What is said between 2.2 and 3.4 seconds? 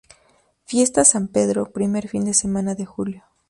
de semana de Julio.